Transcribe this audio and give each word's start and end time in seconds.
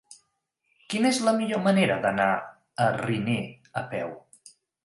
Quina 0.93 1.07
és 1.15 1.19
la 1.27 1.33
millor 1.41 1.61
manera 1.67 1.99
d'anar 2.07 2.31
a 2.87 2.91
Riner 2.97 3.39
a 3.83 3.89
peu? 3.93 4.19